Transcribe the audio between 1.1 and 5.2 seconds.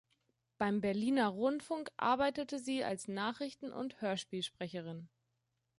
Rundfunk arbeitete sie als Nachrichten- und Hörspielsprecherin.